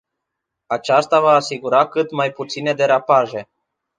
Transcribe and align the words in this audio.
Aceasta 0.67 1.19
va 1.19 1.31
asigura 1.33 1.87
cât 1.87 2.11
mai 2.11 2.31
puține 2.31 2.73
derapaje. 2.73 3.49